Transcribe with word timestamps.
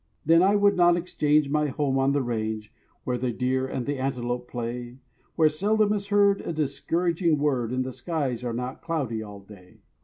Then 0.25 0.41
I 0.41 0.55
would 0.55 0.75
not 0.75 0.97
exchange 0.97 1.51
my 1.51 1.67
home 1.67 1.99
on 1.99 2.11
the 2.11 2.23
range, 2.23 2.73
Where 3.03 3.19
the 3.19 3.31
deer 3.31 3.67
and 3.67 3.85
the 3.85 3.99
antelope 3.99 4.47
play; 4.47 4.97
Where 5.35 5.47
seldom 5.47 5.93
is 5.93 6.07
heard 6.07 6.41
a 6.41 6.51
discouraging 6.51 7.37
word 7.37 7.71
And 7.71 7.83
the 7.83 7.93
skies 7.93 8.43
are 8.43 8.51
not 8.51 8.81
cloudy 8.81 9.21
all 9.21 9.41
day. 9.41 9.81